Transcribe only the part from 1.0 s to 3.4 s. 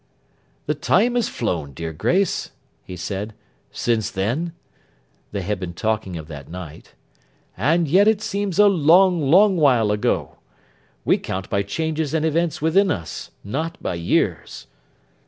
has flown, dear Grace,' he said,